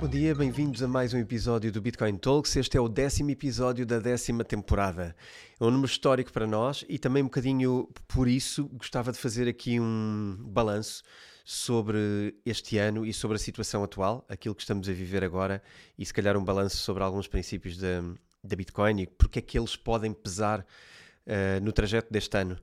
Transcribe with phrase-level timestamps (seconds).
[0.00, 2.56] Bom dia, bem-vindos a mais um episódio do Bitcoin Talks.
[2.56, 5.14] Este é o décimo episódio da décima temporada.
[5.60, 9.46] É um número histórico para nós e também um bocadinho por isso gostava de fazer
[9.46, 11.02] aqui um balanço
[11.44, 15.62] sobre este ano e sobre a situação atual, aquilo que estamos a viver agora
[15.98, 19.76] e se calhar um balanço sobre alguns princípios da, Bitcoin e porque é que eles
[19.76, 22.58] podem pesar uh, no trajeto deste ano.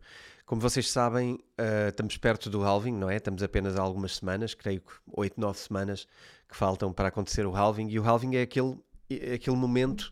[0.47, 3.17] Como vocês sabem, uh, estamos perto do halving, não é?
[3.17, 6.07] Estamos apenas há algumas semanas, creio que 8, 9 semanas
[6.47, 7.89] que faltam para acontecer o halving.
[7.89, 8.79] E o halving é aquele,
[9.09, 10.03] é aquele momento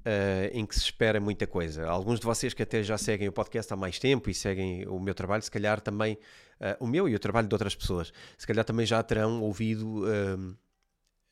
[0.00, 1.86] uh, em que se espera muita coisa.
[1.86, 4.98] Alguns de vocês que até já seguem o podcast há mais tempo e seguem o
[4.98, 6.14] meu trabalho, se calhar também,
[6.60, 10.02] uh, o meu e o trabalho de outras pessoas, se calhar também já terão ouvido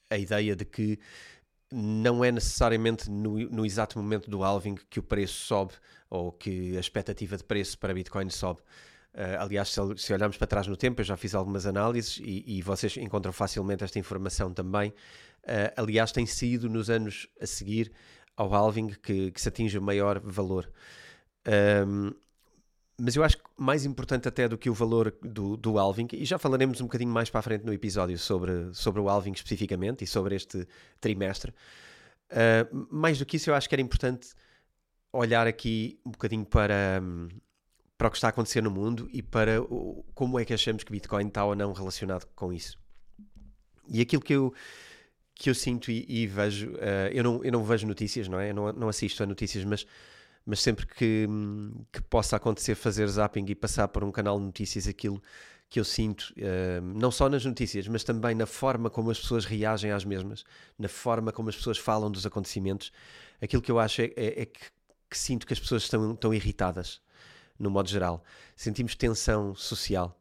[0.08, 1.00] a ideia de que
[1.72, 5.72] não é necessariamente no, no, exato momento do halving que o preço sobe
[6.10, 8.60] ou que a expectativa de preço para Bitcoin sobe.
[9.14, 12.44] Uh, aliás, se, se, olharmos para trás no tempo, eu já fiz algumas análises e,
[12.46, 14.90] e vocês encontram facilmente esta informação também.
[15.42, 17.92] Uh, aliás, tem sido nos anos a seguir
[18.36, 20.70] ao halving que, que se atinge o maior valor.
[21.86, 22.12] Um,
[22.98, 26.24] mas eu acho que mais importante até do que o valor do, do halving, e
[26.24, 30.02] já falaremos um bocadinho mais para a frente no episódio sobre, sobre o halving especificamente
[30.02, 30.66] e sobre este
[31.00, 31.52] trimestre,
[32.30, 34.28] uh, mais do que isso eu acho que era importante
[35.16, 37.02] olhar aqui um bocadinho para,
[37.96, 40.84] para o que está a acontecer no mundo e para o, como é que achamos
[40.84, 42.78] que Bitcoin está ou não relacionado com isso.
[43.88, 44.52] E aquilo que eu,
[45.34, 48.50] que eu sinto e, e vejo, uh, eu, não, eu não vejo notícias, não é?
[48.50, 49.86] Eu não, não assisto a notícias, mas
[50.46, 51.28] mas sempre que,
[51.92, 55.20] que possa acontecer fazer zapping e passar por um canal de notícias aquilo
[55.68, 59.44] que eu sinto, uh, não só nas notícias, mas também na forma como as pessoas
[59.44, 60.44] reagem às mesmas,
[60.78, 62.92] na forma como as pessoas falam dos acontecimentos,
[63.42, 64.60] aquilo que eu acho é, é, é que,
[65.10, 67.00] que, sinto que as pessoas estão, estão irritadas,
[67.58, 68.24] no modo geral.
[68.54, 70.18] Sentimos tensão social,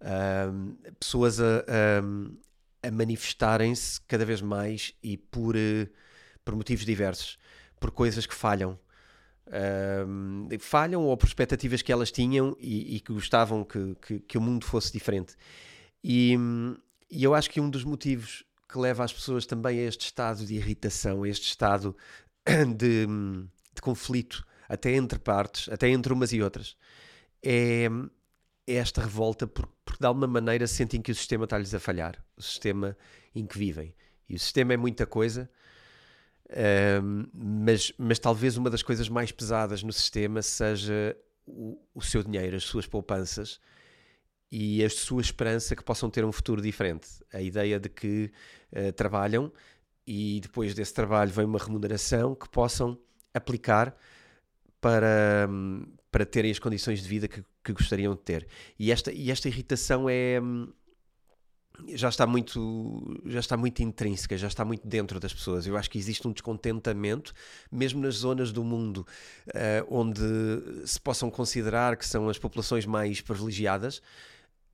[0.00, 5.88] uh, pessoas a, a, a manifestarem-se cada vez mais e por, uh,
[6.44, 7.38] por motivos diversos,
[7.78, 8.78] por coisas que falham
[9.46, 14.36] Uh, falham ou por expectativas que elas tinham e, e que gostavam que, que, que,
[14.36, 15.36] o mundo fosse diferente.
[16.02, 16.36] E,
[17.08, 20.44] e, eu acho que um dos motivos que leva as pessoas também a este estado
[20.44, 21.96] de irritação, a este estado
[22.76, 23.06] de,
[23.76, 26.76] de conflito, até entre partes, até entre umas e outras,
[27.42, 27.86] é,
[28.66, 32.22] é esta revolta porque, porque de alguma maneira sentem que o sistema está-lhes a falhar,
[32.36, 32.96] o sistema
[33.34, 33.94] em que vivem.
[34.28, 35.48] E o sistema é muita coisa,
[37.32, 41.16] mas, mas talvez uma das coisas mais pesadas no sistema seja
[41.46, 43.60] o, o, seu dinheiro, as suas poupanças
[44.50, 47.08] e a sua esperança que possam ter um futuro diferente.
[47.32, 48.30] A ideia de que
[48.72, 49.52] uh, trabalham
[50.06, 52.98] e depois desse trabalho vem uma remuneração que possam
[53.36, 53.96] aplicar
[54.80, 55.48] para,
[56.10, 58.46] para terem as condições de vida que, que gostariam de ter.
[58.78, 60.40] E esta, e esta irritação é
[61.88, 65.66] já está muito já está muito intrínseca, já está muito dentro das pessoas.
[65.66, 67.32] Eu acho que existe um descontentamento,
[67.70, 69.06] mesmo nas zonas do mundo
[69.48, 70.22] uh, onde
[70.84, 73.98] se possam considerar que são as populações mais privilegiadas.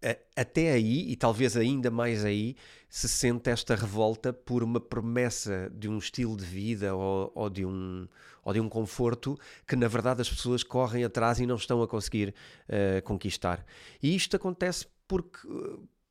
[0.05, 2.57] Uh, até aí, e talvez ainda mais aí,
[2.89, 7.65] se sente esta revolta por uma promessa de um estilo de vida ou, ou, de,
[7.65, 8.07] um,
[8.45, 11.89] ou de um conforto que, na verdade, as pessoas correm atrás e não estão a
[11.89, 12.35] conseguir
[12.69, 13.65] uh, conquistar.
[14.03, 15.49] E isto acontece porque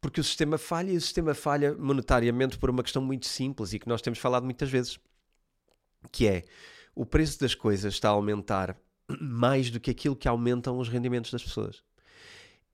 [0.01, 3.77] porque o sistema falha e o sistema falha monetariamente por uma questão muito simples e
[3.77, 4.99] que nós temos falado muitas vezes,
[6.11, 6.41] que é
[6.95, 8.75] o preço das coisas está a aumentar
[9.21, 11.83] mais do que aquilo que aumentam os rendimentos das pessoas.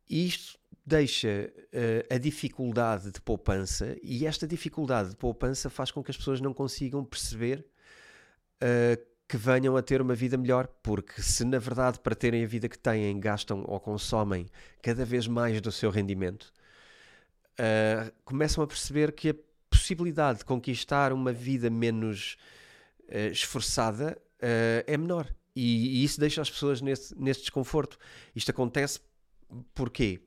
[0.10, 6.02] E isto deixa uh, a dificuldade de poupança e esta dificuldade de poupança faz com
[6.02, 7.66] que as pessoas não consigam perceber
[8.64, 12.48] uh, que venham a ter uma vida melhor, porque se na verdade para terem a
[12.48, 14.48] vida que têm gastam ou consomem
[14.82, 16.54] cada vez mais do seu rendimento,
[17.60, 19.36] uh, começam a perceber que a
[19.70, 22.38] possibilidade de conquistar uma vida menos
[23.10, 25.28] uh, esforçada uh, é menor.
[25.54, 27.98] E, e, isso deixa as pessoas nesse, nesse desconforto.
[28.36, 29.00] Isto acontece
[29.74, 30.22] porquê?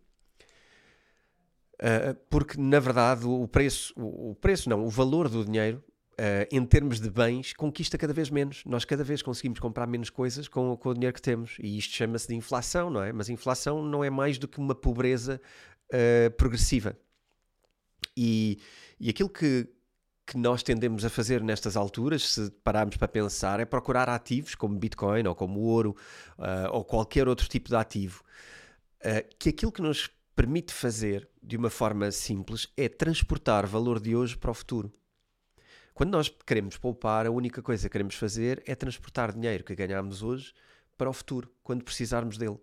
[2.29, 5.83] porque na verdade o preço, o, o, preço não, o valor do dinheiro
[6.21, 8.63] Uh, em termos de bens, conquista cada vez menos.
[8.67, 11.57] Nós cada vez conseguimos comprar menos coisas com, com o dinheiro que temos.
[11.59, 13.11] E isto chama-se de inflação, não é?
[13.11, 15.41] Mas inflação não é mais do que uma pobreza
[15.87, 16.95] uh, progressiva.
[18.15, 18.59] E,
[19.01, 19.67] e aquilo que,
[20.27, 24.79] que nós tendemos a fazer nestas alturas, se pararmos para pensar, é procurar ativos como
[24.79, 25.97] Bitcoin ou como ouro
[26.39, 28.23] uh, ou qualquer outro tipo de ativo,
[29.39, 34.37] que aquilo que nos permite fazer de uma forma simples é transportar valor de hoje
[34.37, 34.93] para o futuro.
[35.95, 40.23] Quando nós queremos poupar, a única coisa que queremos fazer é transportar dinheiro que ganhamos
[40.23, 40.53] hoje
[40.97, 42.59] para o futuro, quando precisarmos dele.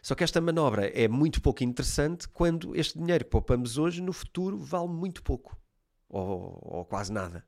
[0.00, 4.12] Só que esta manobra é muito pouco interessante quando este dinheiro que poupamos hoje, no
[4.12, 5.56] futuro, vale muito pouco.
[6.08, 7.44] ou, ou quase nada.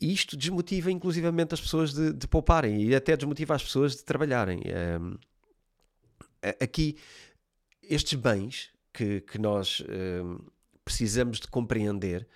[0.00, 4.04] E isto desmotiva inclusivamente as pessoas de, de, pouparem e até desmotiva as pessoas de
[4.04, 4.60] trabalharem.
[5.00, 5.16] Um,
[6.60, 6.98] aqui,
[7.82, 10.38] estes bens que, que nós um,
[10.84, 12.26] precisamos de compreender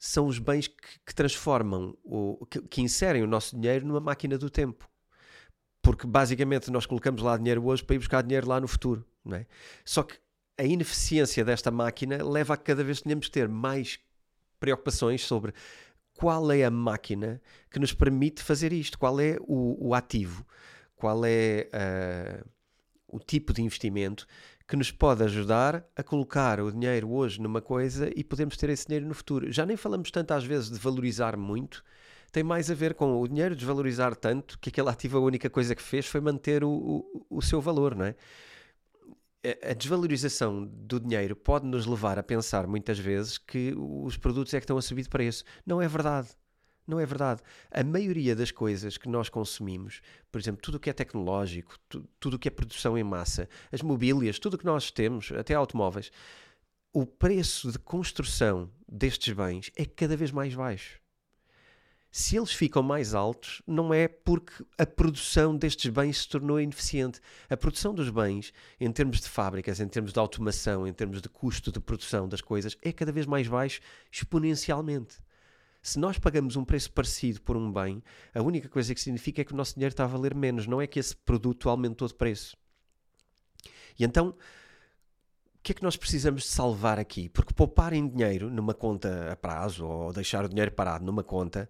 [0.00, 4.38] são os bens que, que transformam, o, que, que, inserem o nosso dinheiro numa máquina
[4.38, 4.88] do tempo.
[5.82, 9.04] Porque basicamente nós colocamos lá dinheiro hoje para ir buscar dinheiro lá no futuro.
[9.22, 9.46] Não é?
[9.84, 10.18] Só que
[10.56, 14.00] a ineficiência desta máquina leva a que cada vez tenhamos que ter mais
[14.58, 15.52] preocupações sobre
[16.14, 20.46] qual é a máquina que nos permite fazer isto, qual é o, o ativo,
[20.96, 22.48] qual é uh,
[23.06, 24.26] o tipo de investimento
[24.70, 28.86] que nos pode ajudar a colocar o dinheiro hoje numa coisa e podemos ter esse
[28.86, 29.50] dinheiro no futuro.
[29.50, 31.84] Já nem falamos tanto às vezes de valorizar muito,
[32.30, 35.74] tem mais a ver com o dinheiro desvalorizar tanto que aquele ativo a única coisa
[35.74, 38.14] que fez foi manter o, o, o seu valor, não é?
[39.68, 44.60] a desvalorização do dinheiro pode nos levar a pensar muitas vezes que os produtos é
[44.60, 45.42] que estão a subir de preço.
[45.66, 46.28] Não é verdade.
[46.90, 47.40] Não é verdade.
[47.70, 50.00] A maioria das coisas que nós consumimos,
[50.30, 53.48] por exemplo, tudo o que é tecnológico, tu, tudo o que é produção em massa,
[53.70, 56.10] as mobílias, tudo o que nós temos, até automóveis,
[56.92, 61.00] o preço de construção destes bens é cada vez mais baixo
[62.12, 67.20] se eles ficam mais altos, não é porque a produção destes bens se tornou ineficiente.
[67.48, 71.28] A produção dos bens, em termos de fábricas, em termos de automação, em termos de
[71.28, 75.18] custo de produção das coisas, é cada vez mais baixo exponencialmente.
[75.82, 78.02] Se nós pagamos um preço parecido por um bem,
[78.34, 80.80] a única coisa que significa é que o nosso dinheiro está a valer menos, não
[80.80, 82.56] é que esse produto aumentou de preço.
[83.98, 87.28] E então, o que é que nós precisamos de salvar aqui?
[87.28, 91.68] Porque poupar em dinheiro numa conta a prazo ou deixar o dinheiro parado numa conta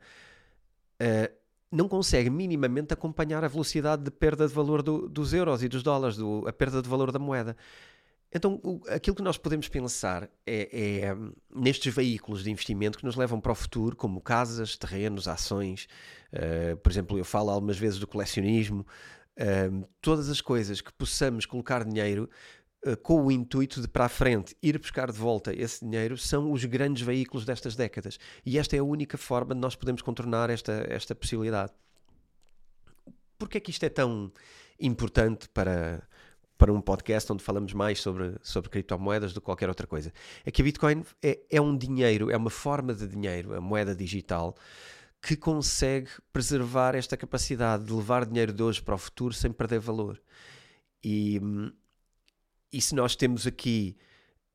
[1.01, 1.41] uh,
[1.73, 5.83] não consegue minimamente acompanhar a velocidade de perda de valor do, dos euros e dos
[5.83, 7.57] dólares, do, a perda de valor da moeda.
[8.33, 11.17] Então, o, aquilo que nós podemos pensar é, é,
[11.55, 15.89] nestes veículos de investimento que nos levam para o futuro, como casas, terrenos, ações.
[16.33, 18.87] Uh, por exemplo, eu falo algumas vezes do colecionismo.
[19.37, 22.29] Uh, todas as coisas que possamos colocar dinheiro
[22.83, 26.51] eh, com o intuito de para a frente ir buscar de volta esse dinheiro são
[26.51, 28.19] os grandes veículos destas décadas.
[28.45, 31.73] E esta é a única forma de nós podermos contornar esta, esta possibilidade.
[33.39, 34.33] Porquê é que isto é tão
[34.79, 36.03] importante para,
[36.61, 40.13] para um podcast onde falamos mais sobre, sobre criptomoedas do que qualquer outra coisa?
[40.45, 43.97] É que a Bitcoin é, é um dinheiro, é uma forma de dinheiro, a moeda
[43.97, 44.55] digital,
[45.23, 49.81] que consegue preservar esta capacidade de levar dinheiro de hoje para o futuro sem perder
[49.81, 50.21] valor.
[51.03, 51.41] E,
[52.71, 53.97] e se nós temos aqui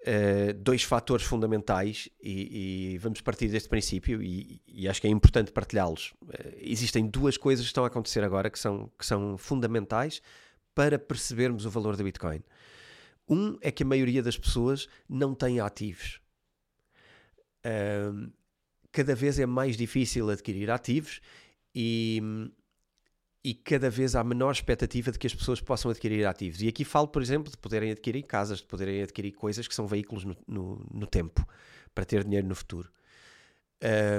[0.02, 5.10] uh, dois fatores fundamentais, e, e, vamos partir deste princípio, e, e acho que é
[5.10, 9.40] importante partilhá-los, uh, existem duas coisas que estão a acontecer agora que são, que são
[9.40, 10.22] fundamentais
[10.76, 12.44] para percebermos o valor da Bitcoin.
[13.28, 16.22] Um é que a maioria das pessoas não tem ativos.
[17.66, 18.32] Uh,
[18.92, 21.20] cada vez é mais difícil adquirir ativos
[21.74, 22.22] e
[23.44, 26.64] e cada vez há menor expectativa de que as pessoas possam adquirir ativos.
[26.64, 29.86] E aqui falo, por exemplo, de poderem adquirir casas, de poderem adquirir coisas que são
[29.86, 31.48] veículos no, no, no tempo,
[31.94, 32.90] para ter dinheiro no futuro.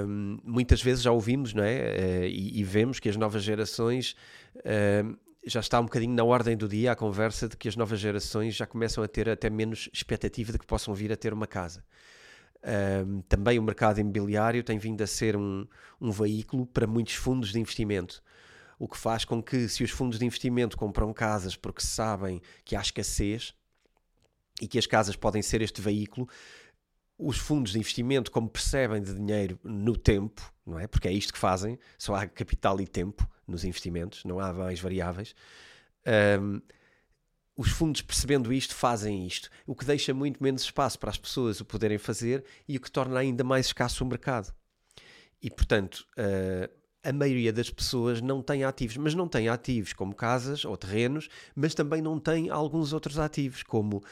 [0.05, 2.21] Um, muitas vezes já ouvimos não é?
[2.21, 4.15] Uh, e, e, vemos que as novas gerações
[4.55, 5.17] uh,
[5.47, 8.55] já está um bocadinho na ordem do dia a conversa de que as novas gerações
[8.55, 11.83] já começam a ter até menos expectativa de que possam vir a ter uma casa.
[13.05, 15.65] Um, também o mercado imobiliário tem vindo a ser um,
[16.01, 18.21] um veículo para muitos fundos de investimento
[18.79, 22.75] o que faz com que, se os fundos de investimento compram casas porque sabem que
[22.75, 23.53] há escassez
[24.61, 26.27] e que as casas podem ser este veículo,
[27.17, 30.87] os fundos de investimento, como percebem de dinheiro no tempo, não é?
[30.87, 34.79] Porque é isto que fazem, só há capital e tempo nos investimentos, não há mais
[34.79, 35.35] variáveis.
[36.39, 36.61] Um,
[37.55, 41.59] os fundos, percebendo isto, fazem isto, o que deixa muito menos espaço para as pessoas
[41.59, 44.53] o poderem fazer e o que torna ainda mais escasso o mercado.
[45.41, 46.69] E, portanto, uh,
[47.03, 51.29] a maioria das pessoas não tem ativos, mas não tem ativos como casas ou terrenos,
[51.55, 54.03] mas também não tem alguns outros ativos, como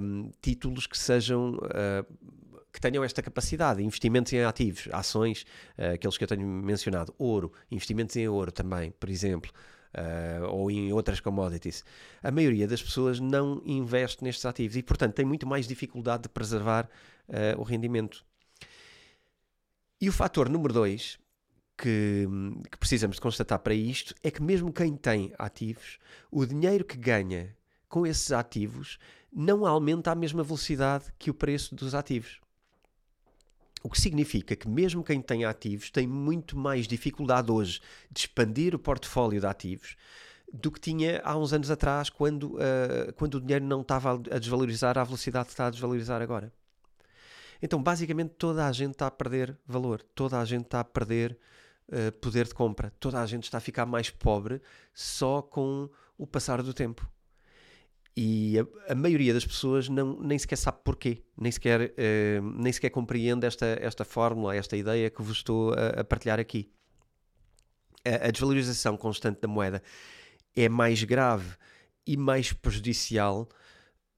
[0.00, 1.54] um, títulos que sejam.
[1.54, 2.39] Uh,
[2.72, 5.44] que tenham esta capacidade, investimentos em ativos, ações,
[5.78, 9.50] uh, aqueles que eu tenho mencionado, ouro, investimentos em ouro também, por exemplo,
[9.94, 11.84] uh, ou em outras commodities.
[12.22, 16.28] A maioria das pessoas não investe nestes ativos e, portanto, tem muito mais dificuldade de
[16.28, 16.88] preservar
[17.28, 18.24] uh, o rendimento.
[20.00, 21.18] E o fator número dois
[21.76, 22.26] que,
[22.70, 25.98] que, precisamos de constatar para isto é que, mesmo quem tem ativos,
[26.30, 27.56] o dinheiro que ganha
[27.88, 28.98] com esses ativos
[29.32, 32.40] não aumenta à mesma velocidade que o preço dos ativos.
[33.82, 38.74] O que significa que, mesmo quem tem ativos, tem muito mais dificuldade hoje de expandir
[38.74, 39.96] o portfólio de ativos
[40.52, 44.38] do que tinha há uns anos atrás, quando, uh, quando o dinheiro não estava a
[44.38, 46.52] desvalorizar à velocidade que está a desvalorizar agora.
[47.62, 51.38] Então, basicamente, toda a gente está a perder valor, toda a gente está a perder
[51.88, 54.60] uh, poder de compra, toda a gente está a ficar mais pobre
[54.92, 57.08] só com o passar do tempo.
[58.22, 62.70] E a, a maioria das pessoas não, nem sequer sabe porquê, nem sequer, uh, nem
[62.70, 66.70] sequer compreende esta, esta fórmula, esta ideia que vos estou a, a partilhar aqui.
[68.04, 69.82] A, a desvalorização constante da moeda
[70.54, 71.56] é mais grave
[72.06, 73.48] e mais prejudicial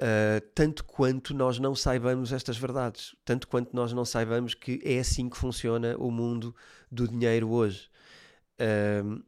[0.02, 4.98] Uh, tanto quanto nós não saibamos estas verdades, tanto quanto nós não saibamos que é
[4.98, 6.52] assim que funciona o mundo
[6.90, 7.88] do dinheiro hoje.
[8.58, 9.22] Uh,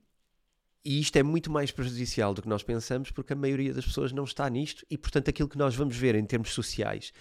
[0.84, 4.12] e isto é muito mais prejudicial do que nós pensamos, porque a maioria das pessoas
[4.12, 7.12] não está nisto, e portanto aquilo que nós vamos ver em termos sociais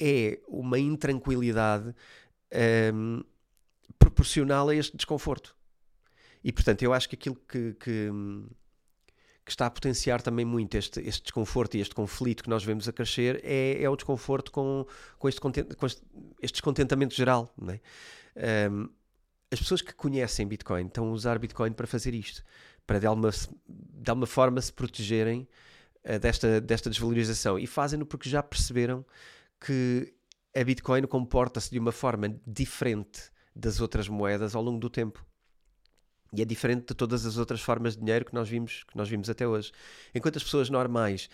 [0.00, 1.94] é uma intranquilidade
[2.94, 3.22] um,
[3.98, 5.54] proporcional a este desconforto.
[6.42, 8.10] E portanto eu acho que aquilo que, que
[9.44, 12.88] que está a potenciar também muito este, este desconforto e este conflito que nós vemos
[12.88, 14.86] a crescer é, é o desconforto com,
[15.18, 16.02] com, este, content, com este,
[16.40, 17.52] este descontentamento geral.
[17.58, 17.80] Não é?
[18.70, 18.88] um,
[19.50, 22.42] as pessoas que conhecem Bitcoin estão a usar Bitcoin para fazer isto,
[22.86, 25.48] para de alguma, de alguma forma se protegerem
[26.04, 29.04] uh, desta, desta desvalorização e fazem-no porque já perceberam
[29.60, 30.14] que
[30.54, 35.24] a Bitcoin comporta-se de uma forma diferente das outras moedas ao longo do tempo.
[36.32, 39.08] E é diferente de todas as outras formas de dinheiro que nós vimos, que nós
[39.08, 39.72] vimos até hoje.
[40.12, 41.28] Enquanto as pessoas normais,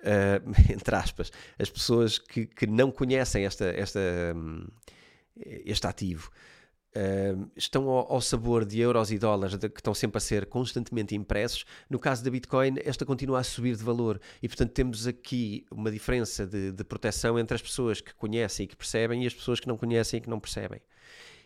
[0.00, 4.00] uh, entre aspas, as pessoas que, que não conhecem esta, esta,
[4.34, 4.66] um,
[5.36, 6.30] este ativo,
[6.96, 10.46] uh, estão ao, ao, sabor de euros e dólares de, que estão sempre a ser
[10.46, 11.64] constantemente impressos.
[11.88, 14.20] No caso da Bitcoin, esta continua a subir de valor.
[14.42, 18.66] E, portanto, temos aqui uma diferença de, de proteção entre as pessoas que conhecem e
[18.66, 20.80] que percebem e as pessoas que não conhecem e que não percebem.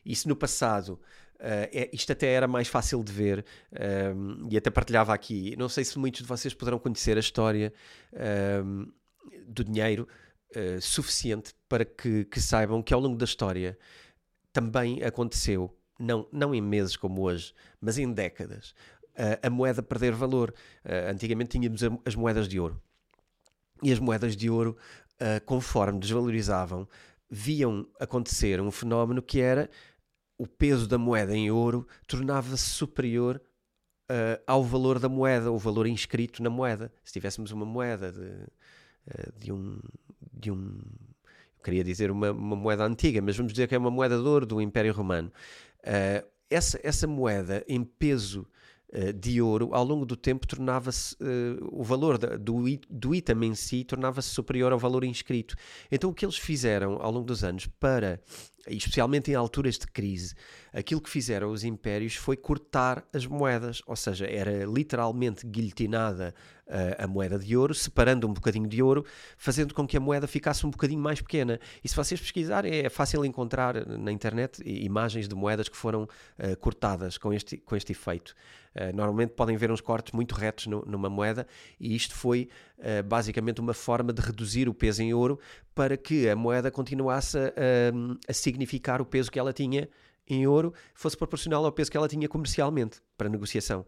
[0.04, 1.00] E se no passado
[1.40, 3.47] Uh, é, isto até era mais fácil de ver
[4.14, 5.57] um, e até partilhava aqui.
[5.57, 7.73] Não sei se muitos de vocês poderão conhecer a história
[8.62, 8.92] um,
[9.47, 10.07] do dinheiro
[10.54, 13.78] uh, suficiente para que, que, saibam que ao longo da história
[14.52, 18.75] também aconteceu, não, não em meses como hoje, mas em décadas,
[19.14, 20.54] uh, a moeda perder valor.
[21.09, 22.80] antigamente tínhamos as moedas de ouro
[23.83, 24.76] e as moedas de ouro,
[25.47, 26.87] conforme desvalorizavam,
[27.30, 29.71] viam acontecer um fenómeno que era
[30.40, 33.38] o peso da moeda em ouro tornava-se superior
[34.11, 36.90] uh, ao valor da moeda, o valor inscrito na moeda.
[37.04, 39.78] Se tivéssemos uma moeda de, uh, de um.
[40.33, 40.80] De um
[41.62, 44.47] queria dizer uma, uma, moeda antiga, mas vamos dizer que é uma moeda de ouro
[44.47, 45.33] do Império Romano.
[45.81, 48.47] Uh, essa, essa moeda em peso
[49.14, 51.17] de ouro, ao longo do tempo, tornava-se
[51.71, 55.55] o valor do, do item em si tornava-se superior ao valor inscrito.
[55.93, 58.21] Então, o que eles fizeram ao longo dos anos para
[58.67, 60.35] especialmente em alturas de crise,
[60.73, 66.35] aquilo que fizeram os impérios foi cortar as moedas, ou seja, era literalmente guilhotinada
[66.67, 69.05] uh, a moeda de ouro, separando um bocadinho de ouro,
[69.37, 71.59] fazendo com que a moeda ficasse um bocadinho mais pequena.
[71.83, 76.57] E se vocês pesquisarem, é fácil encontrar na internet imagens de moedas que foram uh,
[76.61, 78.35] cortadas com este, com este efeito.
[78.75, 81.47] Uh, normalmente podem ver uns cortes muito retos no, numa moeda,
[81.79, 82.49] e isto foi
[83.05, 85.38] basicamente uma forma de reduzir o peso em ouro
[85.75, 87.50] para que a moeda continuasse a,
[88.26, 89.88] a significar o peso que ela tinha
[90.26, 93.85] em ouro, fosse proporcional ao peso que ela tinha comercialmente para negociação.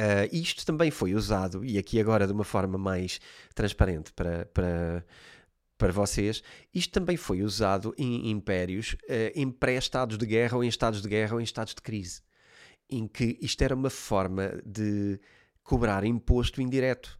[0.00, 3.20] Uh, isto também foi usado, e aqui agora de uma forma mais
[3.52, 5.04] transparente para, para,
[5.76, 10.68] para vocês, isto também foi usado em impérios, uh, em pré-estados de guerra, ou em
[10.68, 12.22] estados de guerra, ou em estados de crise,
[12.88, 15.20] em que isto era uma forma de
[15.64, 17.18] cobrar imposto indireto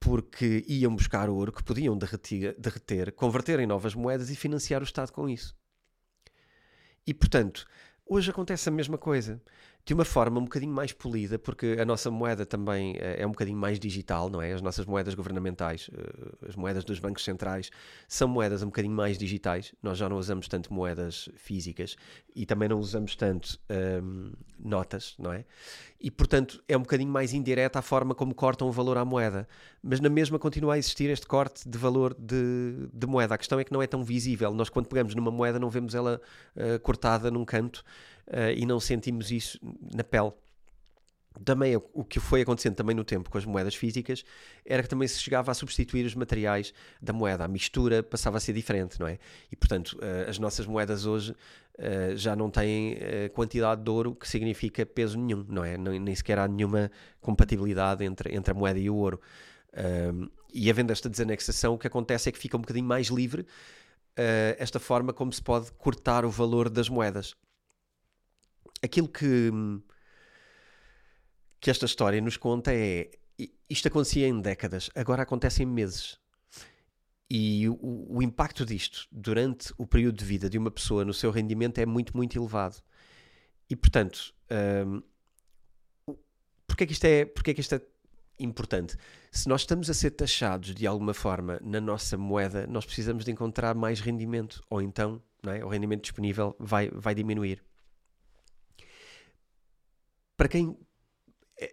[0.00, 4.84] porque iam buscar ouro que podiam derretir, derreter, converter em novas moedas e financiar o
[4.84, 5.56] Estado com isso.
[7.06, 7.66] E portanto,
[8.06, 9.42] hoje acontece a mesma coisa
[9.88, 13.30] de uma forma um bocadinho mais polida, porque a nossa moeda também eh, é um
[13.30, 14.52] bocadinho mais digital, não é?
[14.52, 17.70] As nossas moedas governamentais, eh, as moedas dos bancos centrais,
[18.06, 19.74] são moedas um bocadinho mais digitais.
[19.82, 21.96] Nós já não usamos tanto moedas físicas
[22.36, 23.58] e também não usamos tanto
[24.02, 25.46] um, notas, não é?
[25.98, 29.48] E portanto é um bocadinho mais indireta a forma como cortam o valor à moeda.
[29.82, 33.34] Mas na mesma continua a existir este corte de valor de, de moeda.
[33.34, 34.52] A questão é que não é tão visível.
[34.52, 36.20] Nós, quando pegamos numa moeda, não vemos ela
[36.54, 37.82] uh, cortada num canto
[38.28, 39.58] uh, e não sentimos isso
[39.94, 40.32] na pele.
[41.44, 44.24] Também o que foi acontecendo também no tempo com as moedas físicas
[44.66, 48.40] era que também se chegava a substituir os materiais da moeda, a mistura passava a
[48.40, 49.20] ser diferente, não é?
[49.50, 52.98] E portanto, uh, as nossas moedas hoje uh, já não têm
[53.34, 55.78] quantidade de ouro que significa peso nenhum, não é?
[55.78, 59.20] Nem, nem sequer há nenhuma compatibilidade entre, entre a moeda e o ouro.
[60.52, 63.46] e havendo esta desanexação, o que acontece é que fica um bocadinho mais livre
[64.58, 67.36] esta forma como se pode cortar o valor das moedas
[68.82, 69.50] aquilo que,
[71.60, 73.10] que esta história nos conta é
[73.70, 76.18] isto acontecia em décadas, agora acontece em meses.
[77.30, 81.30] E o, o, impacto disto durante o período de vida de uma pessoa no seu
[81.30, 82.76] rendimento é muito, muito elevado.
[83.68, 84.34] E portanto,
[84.86, 85.02] um,
[86.66, 87.82] porque, é que isto é, porque é que isto é
[88.38, 88.96] importante?
[89.30, 93.30] Se nós estamos a ser taxados de alguma forma na nossa moeda, nós precisamos de
[93.30, 95.62] encontrar mais rendimento, ou então é?
[95.62, 97.62] o rendimento disponível vai, vai diminuir.
[100.38, 100.78] Para quem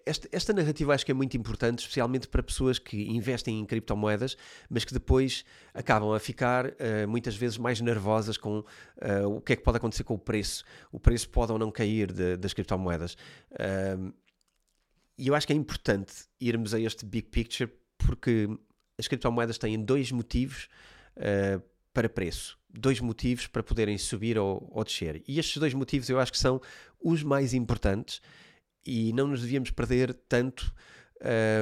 [0.03, 4.35] esta, esta, narrativa acho que é muito importante, especialmente para pessoas que investem em criptomoedas,
[4.67, 9.53] mas que depois acabam a ficar uh, muitas vezes mais nervosas com uh, o que
[9.53, 10.63] é que pode acontecer com o preço.
[10.91, 13.13] O preço pode ou não cair de, das criptomoedas.
[13.51, 14.11] Uh,
[15.17, 18.49] e eu acho que é importante irmos a este big picture porque
[18.97, 20.67] as criptomoedas têm dois motivos
[21.93, 22.59] para preço.
[22.69, 25.23] Dois motivos para poderem subir ou, ou descer.
[25.25, 26.59] E estes dois motivos eu acho que são
[27.01, 28.19] os mais importantes
[28.85, 30.73] e não nos devíamos perder tanto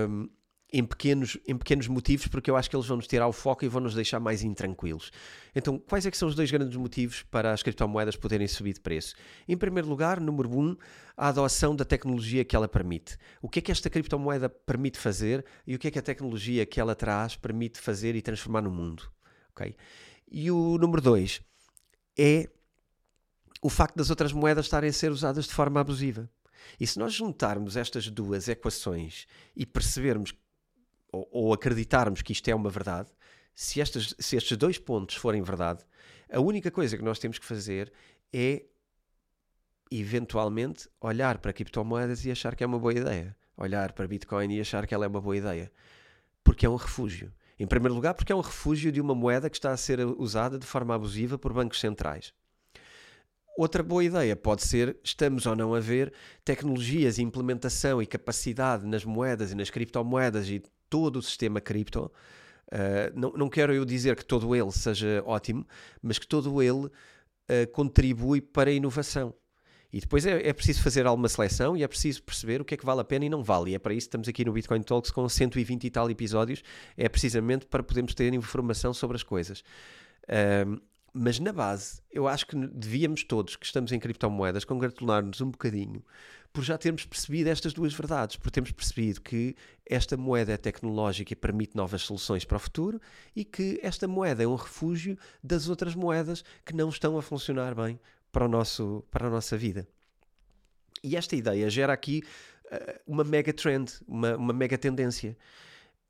[0.09, 0.29] um,
[0.73, 3.63] em, pequenos, em pequenos motivos, porque eu acho que eles vão nos tirar o foco
[3.63, 5.11] e vão nos deixar mais intranquilos.
[5.55, 8.81] Então, quais é que são os dois grandes motivos para as criptomoedas poderem subir de
[8.81, 9.15] preço?
[9.47, 10.75] Em primeiro lugar, número um,
[11.15, 13.17] a adoção da tecnologia que ela permite.
[13.41, 16.65] O que é que esta criptomoeda permite fazer e o que é que a tecnologia
[16.65, 19.03] que ela traz permite fazer e transformar no mundo.
[19.51, 19.75] Okay?
[20.31, 21.39] E o número dois
[22.17, 22.49] é
[23.61, 26.27] o facto das outras moedas estarem a ser usadas de forma abusiva.
[26.79, 30.33] E se nós juntarmos estas duas equações e percebermos
[31.11, 33.09] ou, ou acreditarmos que isto é uma verdade,
[33.55, 35.83] se, estas, se estes dois pontos forem verdade,
[36.31, 37.91] a única coisa que nós temos que fazer
[38.31, 38.63] é
[39.91, 43.35] eventualmente olhar para criptomoedas e achar que é uma boa ideia.
[43.55, 45.71] Olhar para Bitcoin e achar que ela é uma boa ideia.
[46.43, 47.31] Porque é um refúgio.
[47.59, 50.57] Em primeiro lugar, porque é um refúgio de uma moeda que está a ser usada
[50.57, 52.33] de forma abusiva por bancos centrais.
[53.55, 56.11] Outra boa ideia pode ser, estamos ou não a ver,
[56.43, 62.11] tecnologias, implementação e capacidade nas moedas e nas criptomoedas e todo o sistema cripto.
[62.67, 65.67] Uh, não, não quero eu dizer que todo ele seja ótimo,
[66.01, 66.91] mas que todo ele uh,
[67.71, 69.35] contribui para a inovação.
[69.91, 72.77] E depois é, é, preciso fazer alguma seleção e é preciso perceber o que é
[72.77, 73.69] que vale a pena e não vale.
[73.69, 76.63] E é para isso que estamos aqui no Bitcoin Talks com 120 e tal episódios.
[76.97, 79.63] É precisamente para podermos ter informação sobre as coisas.
[80.23, 80.81] Uh,
[81.13, 86.03] mas na base, eu acho que devíamos todos que estamos em criptomoedas congratular-nos um bocadinho
[86.51, 91.33] por já termos percebido estas duas verdades, por termos percebido que esta moeda é tecnológica
[91.33, 93.01] e permite novas soluções para o futuro
[93.35, 97.73] e que esta moeda é um refúgio das outras moedas que não estão a funcionar
[97.73, 97.99] bem
[98.31, 99.87] para, o nosso, para a nossa vida.
[101.03, 102.23] E esta ideia gera aqui
[102.65, 105.35] uh, uma mega trend, uma, uma mega tendência.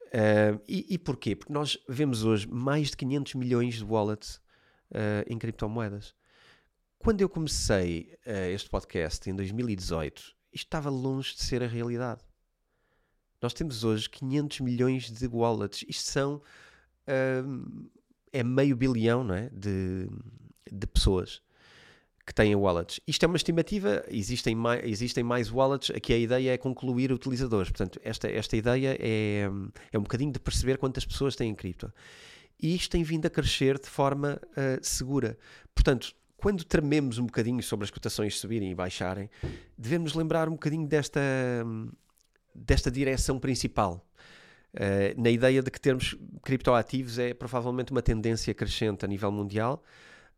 [0.08, 1.38] Uh, e, e porquê?
[1.38, 4.43] Porque nós vemos hoje mais de 500 milhões de wallets
[4.92, 6.14] uh, em criptomoedas.
[6.98, 12.22] Quando eu comecei uh, este podcast em 2018, isto estava longe de ser a realidade.
[13.42, 15.84] Nós temos hoje 500 milhões de wallets.
[15.88, 16.42] Isto são.
[17.06, 17.90] Uh,
[18.32, 19.50] é meio bilhão não é?
[19.50, 20.08] de,
[20.72, 21.42] de pessoas
[22.26, 23.00] que têm wallets.
[23.06, 27.70] Isto é uma estimativa, existem mais, existem mais wallets, aqui a ideia é concluir utilizadores.
[27.70, 29.50] Portanto, esta, esta ideia é,
[29.92, 31.92] é um bocadinho de perceber quantas pessoas têm cripto
[32.64, 35.38] e isto tem vindo a crescer de forma uh, segura.
[35.76, 39.30] Portanto, quando trememos um bocadinho sobre as cotações subirem e baixarem,
[39.78, 41.20] devemos lembrar um bocadinho desta,
[42.56, 44.08] desta direção principal.
[44.74, 49.84] Uh, na ideia de que termos criptoativos é provavelmente uma tendência crescente a nível mundial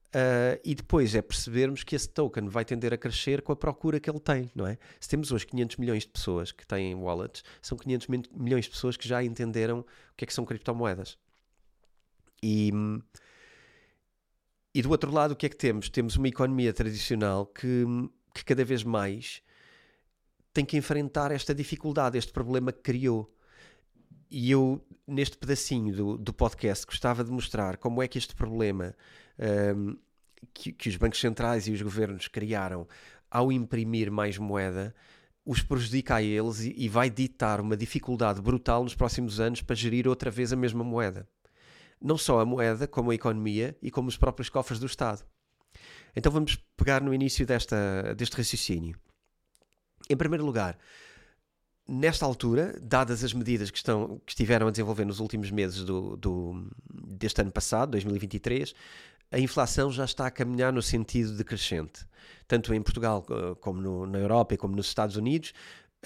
[0.07, 3.99] uh, e depois é percebermos que esse token vai tender a crescer com a procura
[3.99, 4.79] que ele tem, não é?
[4.99, 8.97] Se temos hoje 500 milhões de pessoas que têm wallets, são 500 milhões de pessoas
[8.97, 9.85] que já entenderam o
[10.17, 11.17] que é que são criptomoedas.
[12.41, 12.71] E,
[14.73, 15.89] e do outro lado, o que é que temos?
[15.89, 17.85] Temos uma economia tradicional que,
[18.33, 19.41] que cada vez mais
[20.53, 23.33] tem que enfrentar esta dificuldade, este problema que criou.
[24.29, 28.95] E eu, neste pedacinho do, do podcast, gostava de mostrar como é que este problema
[29.75, 29.97] um,
[30.53, 32.87] que, que os bancos centrais e os governos criaram
[33.29, 34.95] ao imprimir mais moeda
[35.45, 39.75] os prejudica a eles e, e vai ditar uma dificuldade brutal nos próximos anos para
[39.75, 41.27] gerir outra vez a mesma moeda
[42.01, 45.23] não só a moeda, como a economia e como os próprios cofres do Estado.
[46.15, 48.97] Então vamos pegar no início desta, deste raciocínio.
[50.09, 50.77] Em primeiro lugar,
[51.87, 56.15] nesta altura, dadas as medidas que, estão, que estiveram a desenvolver nos últimos meses do,
[56.15, 58.73] do, deste ano passado, 2023,
[59.31, 62.05] a inflação já está a caminhar no sentido decrescente.
[62.47, 65.53] Tanto em Portugal eh, como no, na Europa e como nos Estados Unidos,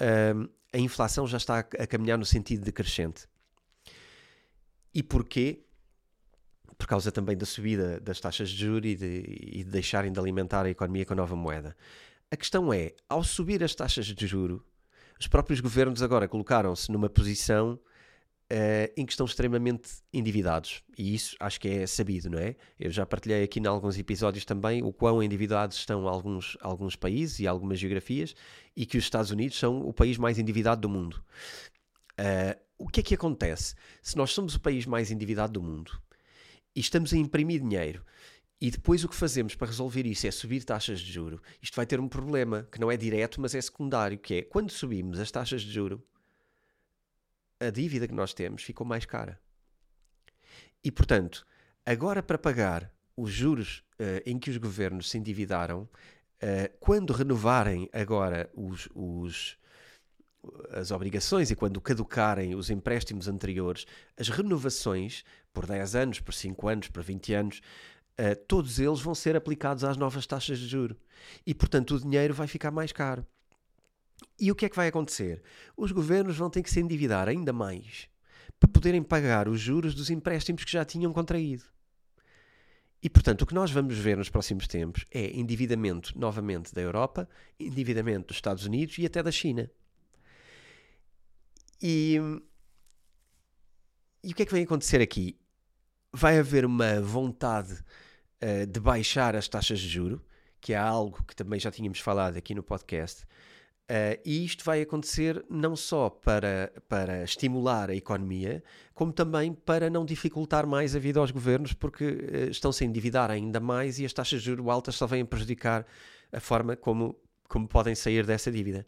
[0.00, 3.26] uh, a inflação já está a caminhar no sentido decrescente.
[4.94, 5.64] E porquê?
[6.80, 10.18] Por causa também da subida das taxas de juros e de, e de deixarem de
[10.18, 11.76] alimentar a economia com a nova moeda.
[12.30, 14.64] A questão é, ao subir as taxas de juro,
[15.20, 20.82] os próprios governos agora colocaram-se numa posição uh, em que estão extremamente endividados.
[20.96, 22.56] E isso acho que é sabido, não é?
[22.78, 27.40] Eu já partilhei aqui em alguns episódios também o quão endividados estão alguns, alguns países
[27.40, 28.34] e algumas geografias
[28.74, 31.22] e que os Estados Unidos são o país mais endividado do mundo.
[32.18, 33.74] Uh, o que é que acontece?
[34.00, 36.00] Se nós somos o país mais endividado do mundo
[36.74, 38.04] e estamos a imprimir dinheiro
[38.60, 41.86] e depois o que fazemos para resolver isso é subir taxas de juro, isto vai
[41.86, 45.30] ter um problema que não é direto, mas é secundário, que é quando subimos as
[45.30, 46.06] taxas de juro,
[47.58, 49.40] a dívida que nós temos ficou mais cara.
[50.84, 51.46] E, portanto,
[51.86, 57.88] agora para pagar os juros uh, em que os governos se endividaram, uh, quando renovarem
[57.94, 59.56] agora os, os,
[60.70, 66.68] as obrigações e quando caducarem os empréstimos anteriores, as renovações por 10 anos, por 5
[66.68, 67.60] anos, por 20 anos,
[68.18, 70.96] uh, todos eles vão ser aplicados às novas taxas de juro.
[71.46, 73.26] E, portanto, o dinheiro vai ficar mais caro.
[74.38, 75.42] E o que é que vai acontecer?
[75.76, 78.08] Os governos vão ter que se endividar ainda mais
[78.58, 81.64] para poderem pagar os juros dos empréstimos que já tinham contraído.
[83.02, 87.26] E, portanto, o que nós vamos ver nos próximos tempos é endividamento novamente da Europa,
[87.58, 89.70] endividamento dos Estados Unidos e até da China.
[91.82, 92.18] E,
[94.22, 95.38] e o que é que vai acontecer aqui?
[96.12, 100.24] Vai haver uma vontade uh, de baixar as taxas de juro,
[100.60, 103.24] que é algo que também já tínhamos falado aqui no podcast,
[103.90, 108.62] Uh, e isto vai acontecer não só para, para estimular a economia,
[108.94, 113.32] como também para não dificultar mais a vida aos governos, porque uh, estão-se a endividar
[113.32, 115.84] ainda mais e as taxas de juros altas só vêm prejudicar
[116.30, 117.16] a forma como,
[117.48, 118.86] como podem sair dessa dívida.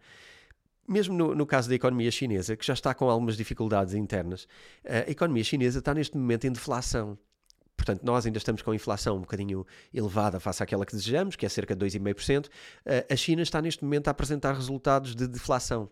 [0.88, 4.44] Mesmo no, no caso da economia chinesa, que já está com algumas dificuldades internas,
[4.84, 7.18] uh, a economia chinesa está neste momento em deflação.
[7.76, 11.44] Portanto, nós ainda estamos com a inflação um bocadinho elevada face àquela que desejamos, que
[11.44, 12.48] é cerca de 2,5%.
[12.84, 15.90] Eh, a China está neste momento a apresentar resultados de deflação.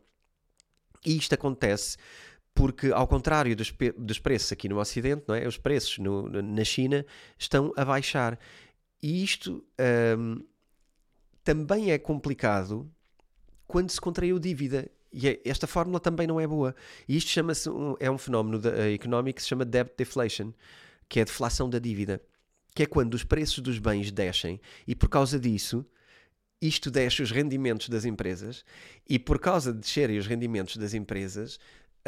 [1.04, 1.96] E isto acontece
[2.54, 5.46] porque, ao contrário dos, dos preços aqui no Ocidente, não é?
[5.46, 7.04] os preços no, na China
[7.38, 8.38] estão a baixar.
[9.02, 9.64] E isto
[10.18, 10.44] um,
[11.42, 12.90] também é complicado
[13.70, 14.90] quando se contraiu dívida.
[15.12, 16.74] E é, esta fórmula também não é boa.
[17.08, 18.60] E isto chama-se um, é um fenómeno
[18.92, 20.52] económico que se chama debt deflation
[21.10, 22.22] que é a deflação da dívida,
[22.72, 25.84] que é quando os preços dos bens descem e por causa disso
[26.62, 28.64] isto desce os rendimentos das empresas
[29.08, 31.58] e por causa de descerem os rendimentos das empresas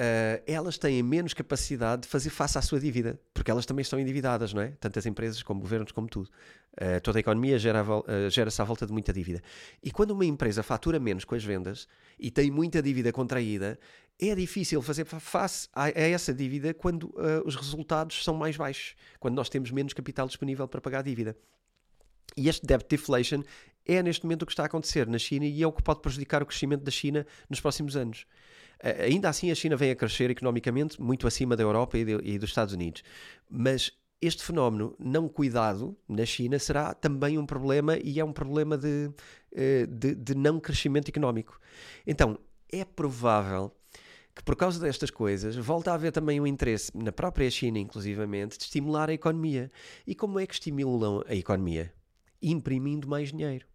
[0.02, 4.00] Uh, elas têm menos capacidade de fazer face à sua dívida, porque elas também estão
[4.00, 4.72] endividadas, não é?
[4.80, 6.28] Tanto as empresas como governos, como tudo.
[6.72, 9.40] Uh, toda a economia gera-se uh, gera à volta de muita dívida.
[9.80, 11.86] E quando uma empresa fatura menos com as vendas
[12.18, 13.78] e tem muita dívida contraída,
[14.18, 18.96] é difícil fazer face a, a essa dívida quando uh, os resultados são mais baixos,
[19.20, 21.36] quando nós temos menos capital disponível para pagar a dívida.
[22.36, 23.44] E este debt deflation
[23.86, 26.00] é neste momento o que está a acontecer na China e é o que pode
[26.00, 28.26] prejudicar o crescimento da China nos próximos anos.
[28.82, 32.38] Ainda assim, a China vem a crescer economicamente muito acima da Europa e, de, e
[32.38, 33.02] dos Estados Unidos.
[33.48, 38.78] Mas este fenómeno não cuidado na China será também um problema e é um problema
[38.78, 39.10] de,
[39.52, 41.60] uh, de, de não crescimento económico.
[42.06, 42.38] Então,
[42.70, 43.72] é provável
[44.34, 48.56] que por causa destas coisas volta a haver também um interesse na própria China, inclusivamente,
[48.56, 49.70] de estimular a economia.
[50.06, 51.92] E como é que estimulam a economia?
[52.40, 53.66] Imprimindo mais dinheiro.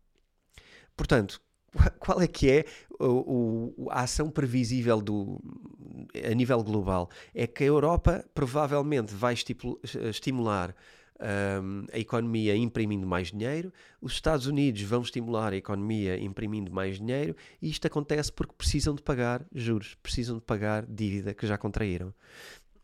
[0.95, 1.39] Portanto,
[1.99, 2.65] qual é que é
[3.89, 5.39] a ação previsível do,
[6.29, 7.09] a nível global?
[7.33, 10.75] É que a Europa provavelmente vai estimular
[11.19, 16.97] um, a economia imprimindo mais dinheiro, os Estados Unidos vão estimular a economia imprimindo mais
[16.97, 21.57] dinheiro, e isto acontece porque precisam de pagar juros, precisam de pagar dívida que já
[21.57, 22.13] contraíram.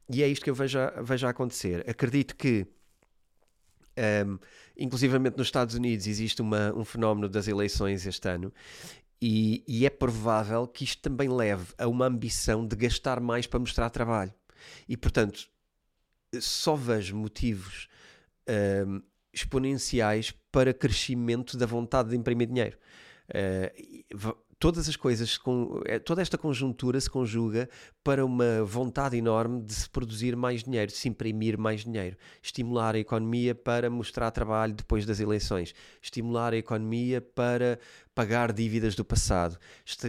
[0.09, 1.89] E é isto que eu vejo, vejo a acontecer.
[1.89, 2.67] Acredito que,
[4.27, 4.39] um,
[4.77, 8.53] inclusivamente nos Estados Unidos, existe uma, um fenómeno das eleições este ano,
[9.21, 13.59] e, e é provável que isto também leve a uma ambição de gastar mais para
[13.59, 14.33] mostrar trabalho.
[14.87, 15.47] E, portanto,
[16.41, 17.87] só vejo motivos
[18.49, 19.01] uh,
[19.31, 22.77] exponenciais para crescimento da vontade de imprimir dinheiro.
[23.29, 27.69] Uh, todas as coisas, com, eh, toda esta conjuntura se conjuga
[28.01, 32.95] para uma vontade enorme de se produzir mais dinheiro, de se imprimir mais dinheiro, estimular
[32.95, 37.77] a economia para mostrar trabalho depois das eleições, estimular a economia para
[38.15, 39.59] pagar dívidas do passado,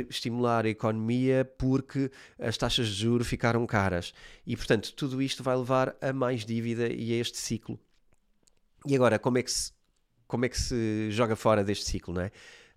[0.09, 4.15] estimular a economia porque as taxas de juro ficaram caras
[4.47, 7.77] e, portanto, tudo isto vai levar a mais dívida e a este ciclo.
[8.87, 9.73] E agora, como é que se,
[10.29, 12.31] como é que se joga fora deste ciclo, não é?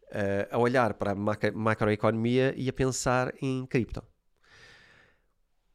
[0.08, 4.02] Uh, a olhar para a macro, macroeconomia e a pensar em cripto.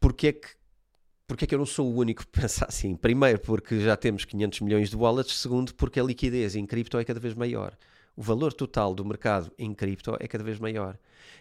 [0.01, 0.49] Porquê é que
[1.33, 2.95] porque é que eu não sou o único que pensa assim?
[2.95, 5.39] Primeiro, porque já temos 500 milhões de wallets.
[5.39, 7.77] Segundo, porque a liquidez em cripto é cada vez maior.
[8.15, 10.99] o valor total do mercado em cripto é cada vez maior.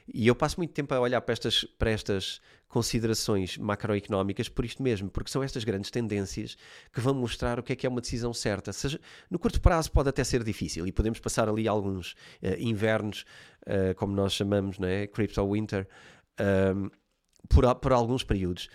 [0.08, 2.40] E eu passo muito tempo a olhar para estas, para estas
[2.72, 6.56] considerações macroeconómicas por isto mesmo, porque são estas grandes tendências
[6.94, 8.72] que vão mostrar o que é que é uma decisão certa.
[8.72, 13.26] Seja, no curto prazo pode até ser difícil e podemos passar ali alguns uh, invernos,
[13.64, 15.06] uh, como nós chamamos, né?
[15.08, 15.86] Crypto Winter,
[16.40, 16.90] uh,
[17.50, 18.70] por, por alguns períodos.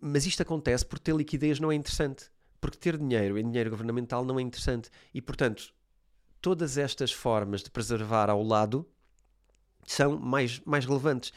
[0.00, 2.30] mas isto acontece porque ter liquidez não é interessante.
[2.60, 4.90] Porque ter dinheiro em dinheiro governamental não é interessante.
[5.14, 5.72] E, portanto,
[6.40, 8.86] todas estas formas de preservar ao lado
[9.86, 11.32] são mais, mais relevantes.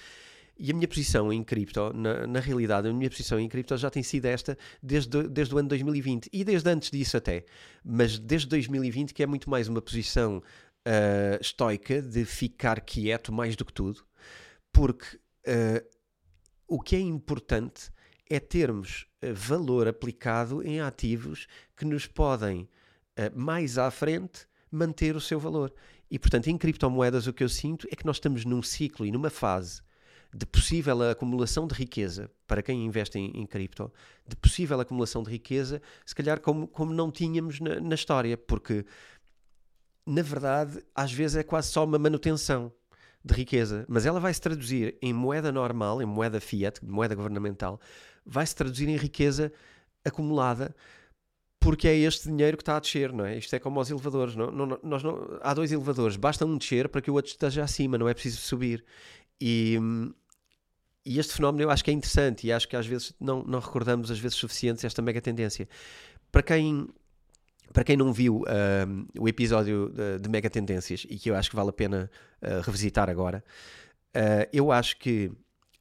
[0.57, 3.89] E a minha posição em cripto, na, na realidade, a minha posição em cripto já
[3.89, 7.43] tem sido esta desde, desde o ano 2020 e desde antes disso até.
[7.83, 13.57] Mas desde 2020 que é muito mais uma posição uh, estoica de ficar quieto mais
[13.57, 14.05] do que tudo,
[14.71, 15.85] porque uh,
[16.67, 17.91] o que é importante
[18.29, 22.67] é termos uh, valor aplicado em ativos que nos podem,
[23.33, 25.73] mais à frente, manter o seu valor.
[26.11, 29.11] E, portanto, em criptomoedas o que eu sinto é que nós estamos num ciclo e
[29.11, 29.81] numa fase
[30.35, 33.89] de possível acumulação de riqueza para quem investe em, em cripto,
[34.27, 38.85] de possível acumulação de riqueza, se calhar como, como não tínhamos na, na história, porque
[40.05, 42.69] na verdade às vezes é quase só uma manutenção
[43.23, 47.79] de riqueza, mas ela vai se traduzir em moeda normal, em moeda fiat, moeda governamental,
[48.25, 49.53] vai se traduzir em riqueza
[50.03, 50.75] acumulada
[51.61, 53.37] porque é este dinheiro que está a descer, não é?
[53.37, 56.89] Isto é como aos elevadores, não, não, nós não, há dois elevadores, basta um descer
[56.89, 58.85] para que o outro esteja acima, não é preciso subir.
[59.41, 59.79] E,
[61.05, 63.59] e este fenómeno eu acho que é interessante e acho que às vezes não, não
[63.59, 65.69] recordamos as vezes suficientes esta mega tendência.
[66.31, 66.87] Para quem,
[67.71, 71.49] para quem não viu uh, o episódio de, de, mega tendências e que eu acho
[71.49, 72.09] que vale a pena
[72.41, 73.43] uh, revisitar agora,
[74.15, 75.31] uh, eu acho que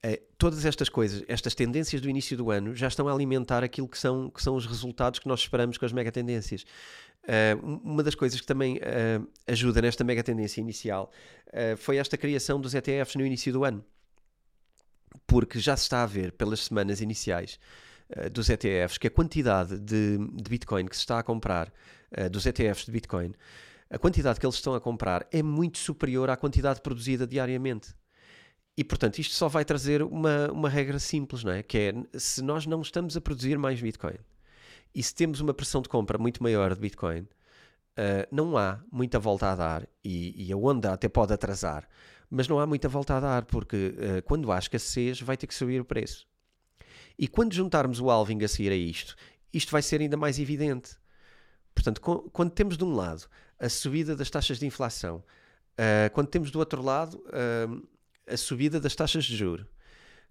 [0.03, 3.89] eh, todas estas coisas, estas tendências do início do ano, já estão a alimentar aquilo
[3.89, 6.67] que são, que são os resultados que nós esperamos com as mega tendências.
[7.63, 8.79] Uma das coisas que também
[9.47, 11.11] ajuda nesta mega tendência inicial
[11.79, 13.83] foi esta criação dos ETFs no início do ano.
[15.27, 17.59] Porque já se está a ver pelas semanas iniciais
[18.33, 21.73] dos ETFs que a quantidade de, de, Bitcoin que se está a comprar,
[22.31, 23.33] dos ETFs de Bitcoin,
[23.89, 27.95] a quantidade que eles estão a comprar é muito superior à quantidade produzida diariamente.
[28.77, 31.63] E portanto, isto só vai trazer uma, uma regra simples, não é?
[31.63, 34.19] Que é se nós não estamos a produzir mais Bitcoin
[34.95, 39.19] e se temos uma pressão de compra muito maior de Bitcoin, uh, não há muita
[39.19, 41.89] volta a dar e, e, a onda até pode atrasar,
[42.35, 45.55] mas não há muita volta a dar porque uh, quando há escassez vai ter que
[45.55, 46.27] subir o preço.
[47.17, 49.15] E quando juntarmos o alving a seguir a isto,
[49.53, 50.97] isto vai ser ainda mais evidente.
[51.73, 55.23] Portanto, quando temos de um lado a subida das taxas de inflação,
[55.79, 57.23] uh, quando temos do outro lado
[58.27, 59.67] a subida das taxas de juros.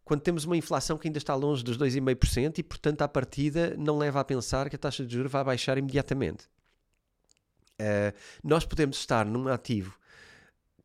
[0.03, 3.97] Quando temos uma inflação que ainda está longe dos 2,5% e, portanto, à partida não
[3.97, 6.49] leva a pensar que a taxa de juros vai baixar imediatamente.
[7.79, 8.11] Uh,
[8.43, 9.97] nós podemos estar num ativo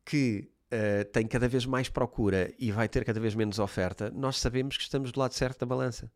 [0.05, 4.37] que uh, tem cada vez mais procura e vai ter cada vez menos oferta, nós
[4.37, 6.11] sabemos que estamos do lado certo da balança.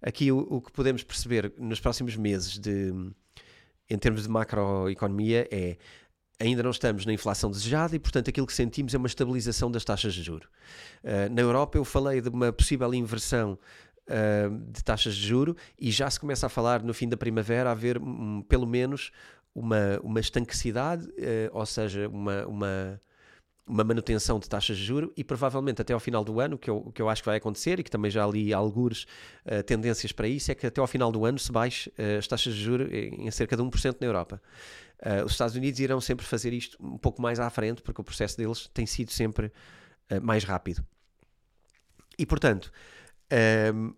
[0.00, 2.92] Aqui o, o que podemos perceber nos próximos meses de,
[3.90, 5.76] em termos de macroeconomia é
[6.40, 9.84] ainda não estamos na inflação desejada e, portanto, aquilo que sentimos é uma estabilização das
[9.84, 10.48] taxas de juro.
[11.02, 13.58] Uh, na Europa, eu falei de uma possível inversão
[14.08, 17.70] uh, de taxas de juro e já se começa a falar no fim da primavera
[17.70, 19.10] a haver um, pelo menos
[19.54, 23.00] uma, uma estanquicidade, uh, ou seja, uma, uma,
[23.68, 26.90] uma manutenção de taxas de juro e provavelmente até ao final do ano, que eu,
[26.94, 29.04] que eu acho que vai acontecer e que também já li algures
[29.44, 32.26] uh, tendências para isso, é que até ao final do ano se baixe uh, as
[32.26, 34.40] taxas de juro em, cerca de 1% na Europa.
[35.00, 38.04] Uh, os Estados Unidos irão sempre fazer isto um pouco mais à frente, porque o
[38.04, 39.52] processo deles tem sido sempre
[40.22, 40.82] mais rápido.
[42.18, 42.72] E, portanto,
[43.32, 43.96] uh,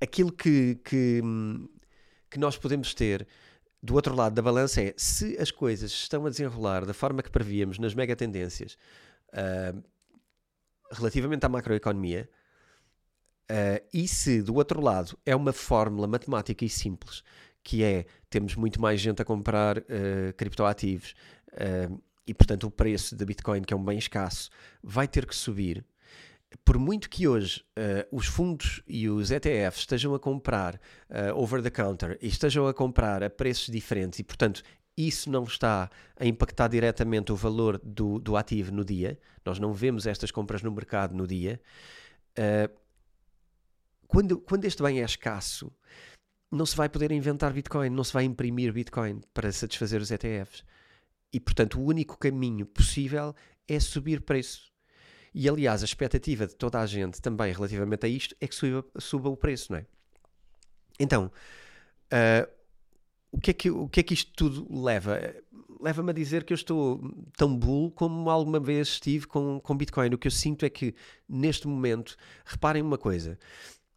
[0.00, 1.22] aquilo que, que,
[2.30, 3.26] que, nós podemos ter
[3.84, 7.30] do outro lado da balança é se as coisas estão a desenrolar da forma que
[7.30, 8.78] prevíamos nas mega tendências
[10.90, 12.28] relativamente à macroeconomia.
[13.92, 17.22] e se do outro lado é uma fórmula matemática e simples
[17.64, 19.82] que é temos muito mais gente a comprar uh,
[20.36, 21.14] criptoativos
[21.54, 24.50] uh, e, portanto, o preço da Bitcoin, que é um bem escasso,
[24.82, 25.84] vai ter que subir.
[26.64, 30.80] Por muito que hoje uh, os fundos e os ETFs estejam a comprar
[31.34, 34.62] over the counter e estejam a comprar a preços diferentes e, portanto,
[34.96, 39.72] isso não está a impactar diretamente o valor do, do ativo no dia, nós não
[39.72, 41.60] vemos estas compras no mercado no dia.
[44.06, 45.72] quando, quando este bem é escasso,
[46.54, 50.64] não se vai poder inventar Bitcoin, não se vai imprimir Bitcoin para satisfazer os ETFs.
[51.32, 53.34] E, portanto, o único caminho possível
[53.66, 54.72] é subir preço.
[55.34, 58.86] E, aliás, a expectativa de toda a gente também relativamente a isto é que suba,
[58.98, 59.86] suba o preço, não é?
[60.98, 61.30] Então,
[62.12, 62.48] uh,
[63.32, 65.20] o que, é que, o que é que isto tudo leva?
[65.80, 67.00] Leva-me a dizer que eu estou
[67.36, 70.14] tão bull como alguma vez estive com, com Bitcoin.
[70.14, 70.94] O que eu sinto é que,
[71.28, 73.36] neste momento, reparem uma coisa: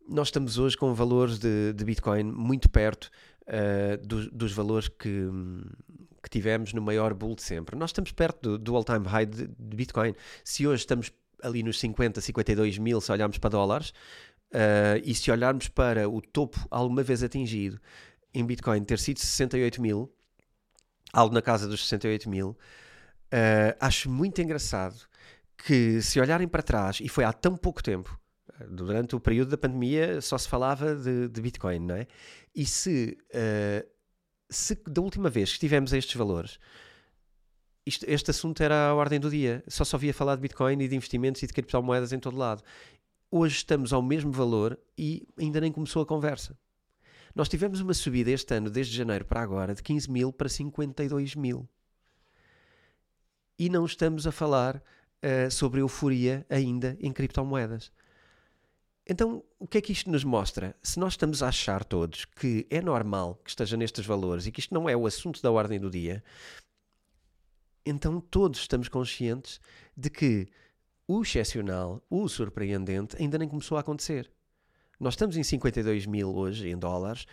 [0.09, 3.11] nós estamos hoje com valores de, de Bitcoin muito perto
[3.43, 5.29] uh, dos, dos, valores que,
[6.23, 7.75] que tivemos no maior bull de sempre.
[7.77, 10.15] Nós estamos perto do, do all-time high de, de, Bitcoin.
[10.43, 13.89] Se hoje estamos ali nos 50, 52 mil, se olharmos para dólares,
[14.51, 17.79] uh, e se olharmos para o topo alguma vez atingido
[18.33, 20.13] em Bitcoin ter sido 68 mil,
[21.13, 25.07] algo na casa dos 68 mil, uh, acho muito engraçado
[25.57, 28.19] que se olharem para trás, e foi há tão pouco tempo,
[28.69, 32.07] durante o período da pandemia só se falava de, de Bitcoin, não é?
[32.55, 33.87] E se, uh,
[34.49, 36.59] se da última vez que estivemos a estes valores,
[37.87, 40.87] isto, este assunto era a ordem do dia, só se ouvia falar de Bitcoin e
[40.87, 42.61] de investimentos e de criptomoedas em todo lado.
[43.31, 46.57] Hoje estamos ao mesmo valor e ainda nem começou a conversa.
[47.33, 51.35] Nós tivemos uma subida este ano, desde janeiro para agora, de 15 mil para 52
[51.35, 51.67] mil.
[53.57, 57.91] E não estamos a falar uh, sobre euforia ainda em criptomoedas.
[59.09, 60.75] Então, o que é que isto nos mostra?
[60.83, 64.59] Se nós estamos a achar todos que é normal que esteja nestes valores e que
[64.59, 66.21] isto não é o assunto da ordem do dia,
[67.89, 69.59] então todos estamos conscientes
[69.95, 70.47] de que
[71.07, 74.29] o excepcional, o surpreendente, ainda nem começou a acontecer.
[74.99, 77.25] Nós estamos em 52 mil hoje, em dólares,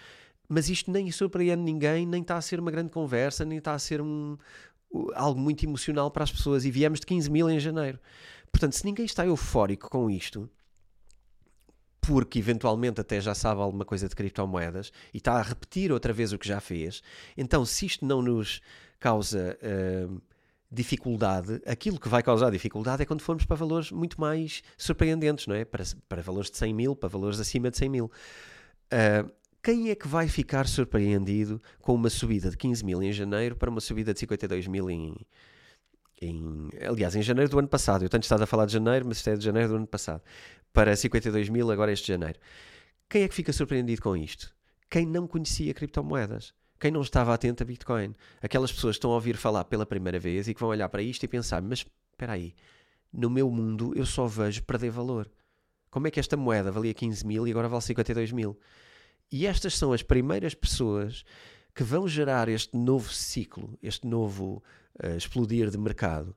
[0.49, 3.79] mas isto nem surpreende ninguém, nem está a ser uma grande conversa, nem está a
[3.79, 4.37] ser um,
[5.15, 6.65] algo muito emocional para as pessoas.
[6.65, 7.99] E viemos de 15 mil em janeiro.
[8.53, 10.49] Portanto, se ninguém está eufórico com isto,
[12.01, 16.33] porque eventualmente até já sabe alguma coisa de criptomoedas e está a repetir outra vez
[16.33, 17.03] o que já fez,
[17.37, 18.61] então se isto não nos
[19.01, 20.23] causa uh,
[20.75, 25.55] dificuldade, aquilo que vai causar dificuldade é quando formos para valores muito mais surpreendentes, não
[25.55, 25.65] é?
[25.65, 28.11] Para, para valores de 100 mil, para valores acima de 100 mil.
[28.93, 29.31] Uh,
[29.63, 33.71] quem é que vai ficar surpreendido com uma subida de 15 mil em janeiro para
[33.71, 35.17] uma subida de 52 mil em,
[36.21, 38.05] em, aliás, em janeiro do ano passado.
[38.05, 40.23] Eu tenho estado a falar de janeiro, mas isto é de janeiro do ano passado.
[40.73, 42.39] Para 52 mil, agora este janeiro.
[43.09, 44.55] Quem é que fica surpreendido com isto?
[44.91, 46.53] Quem não conhecia criptomoedas.
[46.85, 48.15] Quem não estava atento a Bitcoin.
[48.43, 51.01] Aquelas pessoas que estão a ouvir falar pela primeira vez e que vão olhar para
[51.01, 51.79] isto e pensar: mas
[52.11, 52.55] espera aí,
[53.11, 55.31] no meu mundo eu só vejo perder valor.
[55.91, 58.61] Como é que esta moeda valia 15 mil e agora vale 52 mil?
[59.33, 61.25] E estas são as primeiras pessoas
[61.75, 64.63] que vão gerar este novo ciclo, este novo
[65.03, 66.37] uh, explodir de mercado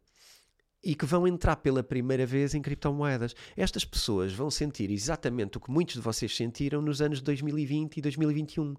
[0.82, 3.36] e que vão entrar pela primeira vez em criptomoedas.
[3.58, 8.02] Estas pessoas vão sentir exatamente o que muitos de vocês sentiram nos anos 2020 e
[8.02, 8.78] 2021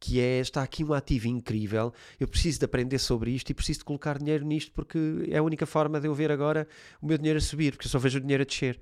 [0.00, 3.80] que é, está aqui um ativo incrível, eu preciso de aprender sobre isto e preciso
[3.80, 6.66] de colocar dinheiro nisto porque é a única forma de eu ver agora
[7.02, 8.80] o meu dinheiro a subir, porque eu só vejo o dinheiro a descer.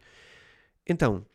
[0.86, 1.26] Então,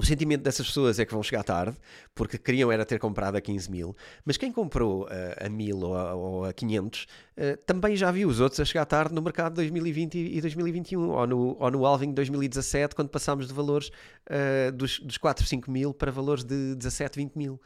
[0.00, 1.76] o sentimento dessas pessoas é que vão chegar tarde,
[2.14, 5.08] porque queriam era ter comprado a 15 mil, mas quem comprou uh,
[5.44, 8.64] a 1000 ou a, ou a 500 uh, eh, também já viu os outros a
[8.64, 13.10] chegar tarde no mercado de 2020 e 2021, ou no, ou no Alving 2017, quando
[13.10, 17.60] passámos de valores uh, dos, dos 4, 5 mil para valores de 17, 20 mil.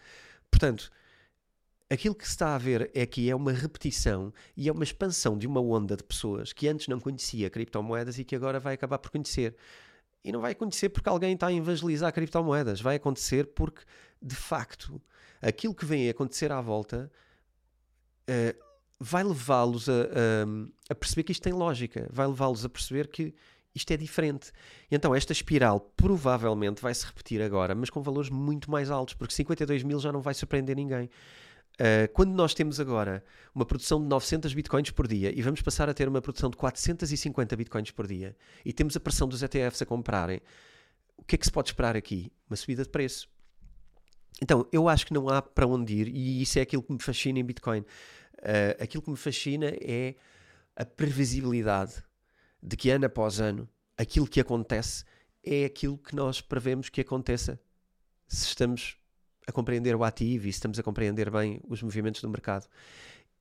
[0.51, 0.91] Portanto,
[1.91, 5.37] aquilo que se está a ver é que é uma repetição e é uma expansão
[5.37, 8.99] de uma onda de pessoas que antes não conhecia criptomoedas e que agora vai acabar
[8.99, 9.57] por conhecer.
[10.25, 12.81] E não vai acontecer porque alguém está a evangelizar criptomoedas.
[12.81, 13.83] Vai acontecer porque,
[14.21, 15.01] de facto,
[15.43, 17.11] aquilo que vem a acontecer à volta
[18.29, 18.65] uh,
[18.99, 22.09] vai levá-los a, a, a, perceber que isto tem lógica.
[22.11, 23.35] Vai levá-los a perceber que
[23.75, 24.51] isto é diferente.
[24.91, 29.35] Então esta espiral provavelmente vai se repetir agora, mas com valores muito mais altos, porque
[29.35, 31.11] 52 mil já não vai surpreender ninguém.
[31.75, 35.89] Uh, quando nós temos agora uma produção de 900 bitcoins por dia e vamos passar
[35.89, 39.83] a ter uma produção de 450 bitcoins por dia e temos a pressão dos ETFs
[39.83, 40.41] a comprarem,
[41.17, 42.33] o que é que se pode esperar aqui?
[42.49, 43.29] Uma subida de preço.
[44.41, 47.03] Então, eu acho que não há para onde ir e isso é aquilo que me
[47.03, 47.81] fascina em Bitcoin.
[47.81, 50.15] Uh, aquilo que me fascina é
[50.77, 52.03] a previsibilidade
[52.63, 55.05] de que ano após ano aquilo que acontece
[55.43, 57.61] é aquilo que nós prevemos que aconteça
[58.27, 58.97] se estamos
[59.47, 62.67] a compreender o ativo e se estamos a compreender bem os movimentos do mercado.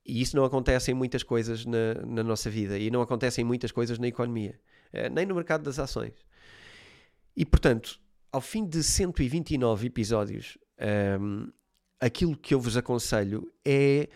[0.04, 3.44] E isso não acontece em muitas coisas na, na nossa vida e não acontece em
[3.44, 4.58] muitas coisas na economia,
[4.92, 6.12] eh, nem no mercado das ações.
[7.34, 7.98] E portanto,
[8.30, 11.52] ao fim de 129 episódios, um, ehm,
[11.98, 14.08] aquilo que eu vos aconselho é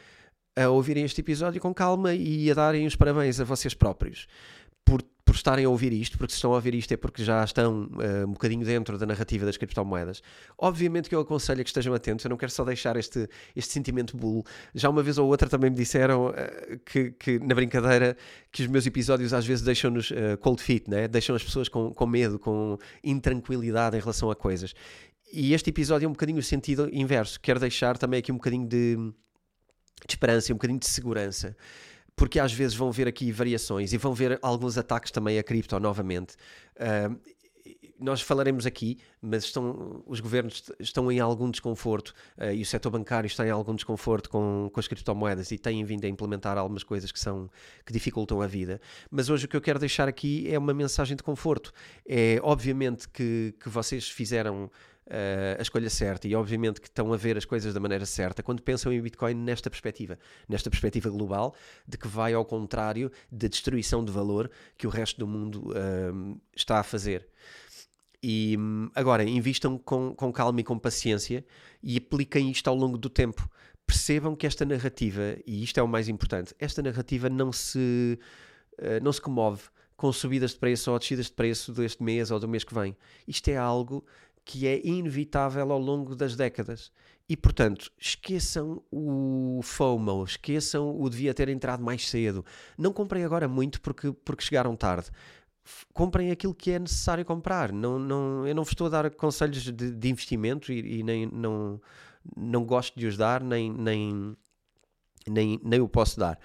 [0.54, 4.26] a ouvirem este episódio com calma e a darem os parabéns a vocês próprios
[5.48, 8.26] estarem a ouvir isto, porque se estão a ouvir isto é porque já estão uh,
[8.28, 10.22] um bocadinho dentro da narrativa das criptomoedas.
[10.58, 13.26] Obviamente que eu aconselho que estejam atentos, eu não quero só deixar este,
[13.56, 14.44] este sentimento bull.
[14.74, 16.34] Já uma vez ou outra também me disseram uh,
[16.84, 18.16] que, que, na brincadeira,
[18.52, 21.08] que os meus episódios às vezes deixam-nos uh, cold feet, né?
[21.08, 24.74] deixam as pessoas com, com medo, com intranquilidade em relação a coisas.
[25.32, 27.40] E este episódio é um bocadinho o sentido inverso.
[27.40, 28.96] Quero deixar também aqui um bocadinho de
[30.06, 31.56] de esperança um bocadinho de segurança
[32.18, 35.78] porque às vezes vão ver aqui variações e vão ver alguns ataques também a cripto
[35.78, 36.34] novamente.
[36.74, 37.16] Uh,
[38.00, 42.90] nós falaremos aqui, mas estão, os governos estão em algum desconforto uh, e o setor
[42.90, 46.82] bancário está em algum desconforto com, com as criptomoedas e têm vindo a implementar algumas
[46.82, 47.48] coisas que, são,
[47.86, 48.80] que dificultam a vida.
[49.10, 51.72] Mas hoje o que eu quero deixar aqui é uma mensagem de conforto.
[52.06, 54.68] É obviamente que, que vocês fizeram
[55.58, 58.62] a escolha certa e obviamente que estão a ver as coisas da maneira certa quando
[58.62, 61.54] pensam em Bitcoin nesta perspectiva, nesta perspectiva global,
[61.86, 66.40] de que vai ao contrário da destruição de valor que o resto do mundo uh,
[66.54, 67.26] está a fazer.
[68.22, 68.56] E
[68.94, 71.44] agora, invistam com, com calma e com paciência
[71.82, 73.48] e apliquem isto ao longo do tempo.
[73.86, 78.18] Percebam que esta narrativa, e isto é o mais importante, esta narrativa não se,
[78.78, 79.62] uh, não se comove
[79.96, 82.96] com subidas de preço ou descidas de preço deste mês ou do mês que vem.
[83.26, 84.04] Isto é algo
[84.48, 86.90] que é inevitável ao longo das décadas.
[87.28, 92.42] E, portanto, esqueçam o FOMO, esqueçam o devia ter entrado mais cedo.
[92.78, 95.10] Não comprem agora muito porque, porque chegaram tarde.
[95.92, 97.70] Comprem aquilo que é necessário comprar.
[97.70, 101.26] Não, não, eu não vos estou a dar conselhos de, de investimento e, e, nem
[101.26, 101.78] não,
[102.34, 104.34] não gosto de os dar, nem, nem,
[105.26, 106.38] nem, nem o posso dar.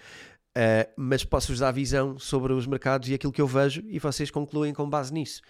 [0.50, 4.30] Uh, mas posso-vos dar visão sobre os mercados e aquilo que eu vejo e vocês
[4.30, 5.42] concluem com base nisso.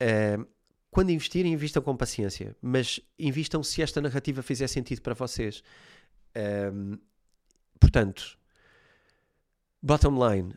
[0.00, 0.46] Uh,
[0.92, 5.64] quando investirem, invistam com paciência, mas invistam se esta narrativa fizer sentido para vocês.
[6.36, 6.98] Um,
[7.80, 8.38] portanto,
[9.82, 10.54] bottom line,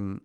[0.00, 0.18] um,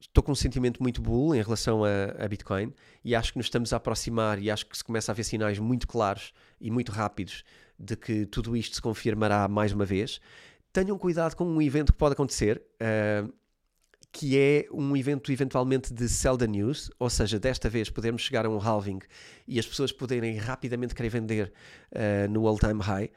[0.00, 2.72] estou com um sentimento muito bull em relação a, a, Bitcoin
[3.04, 5.58] e acho que nos estamos a aproximar e acho que se começa a ver sinais
[5.58, 7.44] muito claros e muito rápidos
[7.78, 10.18] de que tudo isto se confirmará mais uma vez.
[10.72, 12.62] Tenham cuidado com um evento que pode acontecer.
[14.12, 18.44] Que é um evento eventualmente de sell the news, ou seja, desta vez podemos chegar
[18.44, 18.98] a um halving
[19.48, 21.52] e as pessoas poderem rapidamente querer vender
[21.92, 23.10] uh, no all-time high.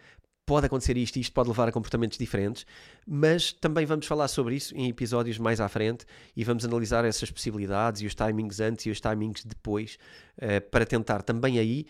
[0.46, 2.66] Pode acontecer isto e isto pode levar a comportamentos diferentes,
[3.06, 7.30] mas também vamos falar sobre isso em episódios mais à frente e vamos analisar essas
[7.30, 9.98] possibilidades e os timings antes e os timings depois
[10.38, 11.88] uh, para tentar também aí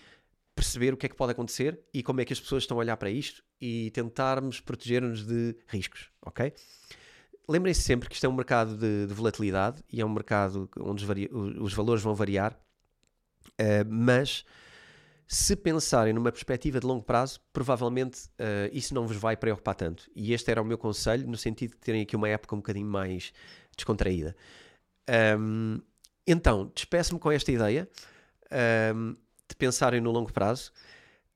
[0.56, 2.80] perceber o que é que pode acontecer e como é que as pessoas estão a
[2.80, 6.54] olhar para isto e tentarmos proteger-nos de riscos, ok?
[7.48, 11.06] Lembrem-se sempre que isto é um mercado de, de volatilidade e é um mercado onde
[11.06, 14.46] os, os valores vão variar, uh, mas
[15.28, 20.10] se pensarem numa perspectiva de longo prazo, provavelmente uh, isso não vos vai preocupar tanto.
[20.16, 22.88] E este era o meu conselho, no sentido de terem aqui uma época um bocadinho
[22.88, 23.34] mais
[23.76, 24.36] descontraída.
[25.40, 25.80] Um,
[26.28, 27.90] então, despeço-me com esta ideia
[28.96, 29.14] um,
[29.48, 30.72] de pensarem no longo prazo.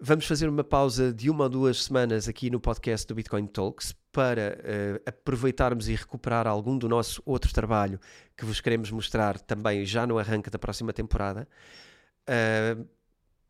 [0.02, 3.94] Vamos fazer uma pausa de uma ou duas semanas aqui no podcast do Bitcoin Talks
[4.14, 8.00] para uh, aproveitarmos e recuperar algum do nosso outro trabalho
[8.38, 11.46] que vos queremos mostrar também já no arranque da próxima temporada.
[12.22, 12.88] Uh,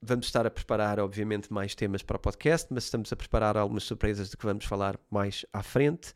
[0.02, 3.84] vamos estar a preparar, obviamente, mais temas para o podcast, mas estamos a preparar algumas
[3.84, 6.16] surpresas de que vamos falar mais à frente.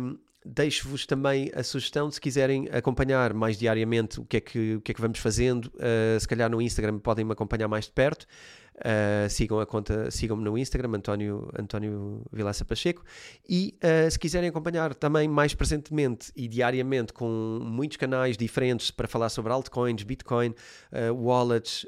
[0.00, 4.80] Um, Deixo-vos também a sugestão se quiserem acompanhar mais diariamente o que é que, o
[4.82, 7.92] que, é que vamos fazendo, uh, se calhar no Instagram podem me acompanhar mais de
[7.92, 8.26] perto.
[8.74, 13.04] Uh, sigam a conta, sigam-me no Instagram, António, António Vilaça Pacheco.
[13.48, 19.06] E uh, se quiserem acompanhar também mais presentemente e diariamente com muitos canais diferentes para
[19.06, 21.86] falar sobre altcoins, Bitcoin, uh, wallets,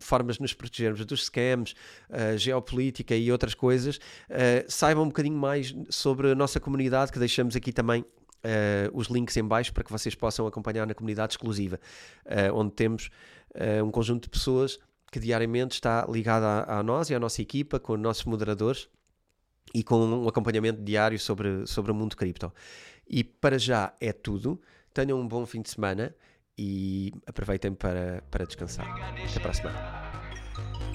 [0.00, 1.74] formas de nos protegermos dos scams,
[2.36, 3.98] geopolítica e outras coisas,
[4.68, 8.04] saibam um bocadinho mais sobre a nossa comunidade que deixamos aqui também
[8.38, 11.80] Uh, os links em baixo para que vocês possam acompanhar na comunidade exclusiva,
[12.24, 13.10] uh, onde temos
[13.50, 14.78] uh, um conjunto de pessoas
[15.10, 18.88] que diariamente está ligada a, a, nós e à nossa equipa, com os nossos moderadores
[19.74, 22.52] e com um acompanhamento diário sobre, sobre o mundo cripto.
[23.08, 24.60] E para já é tudo.
[24.92, 26.14] Tenham um bom fim de semana
[26.56, 28.86] e aproveitem para, para descansar.
[29.30, 30.27] Até para a semana.